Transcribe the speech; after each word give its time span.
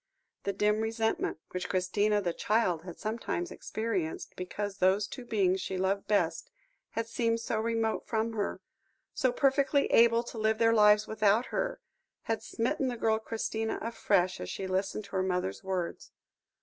The 0.45 0.53
dim 0.53 0.81
resentment 0.81 1.37
which 1.51 1.69
Christina, 1.69 2.21
the 2.23 2.33
child, 2.33 2.81
had 2.81 2.97
sometimes 2.97 3.51
experienced, 3.51 4.35
because 4.35 4.79
those 4.79 5.05
two 5.05 5.25
beings 5.25 5.61
she 5.61 5.77
loved 5.77 6.07
best 6.07 6.49
had 6.93 7.05
seemed 7.07 7.39
so 7.39 7.59
remote 7.59 8.07
from 8.07 8.33
her, 8.33 8.61
so 9.13 9.31
perfectly 9.31 9.85
able 9.91 10.23
to 10.23 10.39
live 10.39 10.57
their 10.57 10.73
lives 10.73 11.05
without 11.05 11.45
her, 11.53 11.79
had 12.23 12.41
smitten 12.41 12.87
the 12.87 12.97
girl 12.97 13.19
Christina 13.19 13.77
afresh 13.79 14.39
as 14.39 14.49
she 14.49 14.65
listened 14.65 15.03
to 15.05 15.11
her 15.11 15.21
mother's 15.21 15.63
words. 15.63 16.11